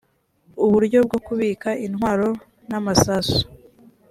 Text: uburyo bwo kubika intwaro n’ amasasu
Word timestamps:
uburyo 0.65 0.99
bwo 1.05 1.17
kubika 1.25 1.69
intwaro 1.85 2.29
n’ 2.69 2.71
amasasu 2.79 3.39